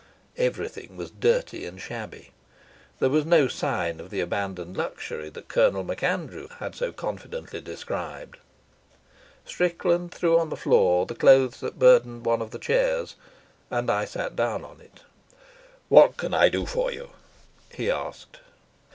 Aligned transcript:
Everything 0.39 0.97
was 0.97 1.11
dirty 1.11 1.63
and 1.63 1.79
shabby. 1.79 2.31
There 2.97 3.11
was 3.11 3.23
no 3.23 3.47
sign 3.47 3.99
of 3.99 4.09
the 4.09 4.19
abandoned 4.19 4.75
luxury 4.75 5.29
that 5.29 5.47
Colonel 5.47 5.83
MacAndrew 5.83 6.47
had 6.57 6.73
so 6.73 6.91
confidently 6.91 7.61
described. 7.61 8.37
Strickland 9.45 10.11
threw 10.11 10.39
on 10.39 10.49
the 10.49 10.57
floor 10.57 11.05
the 11.05 11.13
clothes 11.13 11.59
that 11.59 11.77
burdened 11.77 12.25
one 12.25 12.41
of 12.41 12.49
the 12.49 12.57
chairs, 12.57 13.13
and 13.69 13.91
I 13.91 14.05
sat 14.05 14.35
down 14.35 14.65
on 14.65 14.81
it. 14.81 15.01
"What 15.87 16.17
can 16.17 16.33
I 16.33 16.49
do 16.49 16.65
for 16.65 16.91
you?" 16.91 17.11
he 17.71 17.91
asked. 17.91 18.39